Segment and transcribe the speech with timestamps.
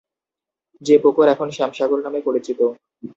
[0.81, 2.59] যে পুকুর এখন স্যাম সাগর নামে পরিচিত।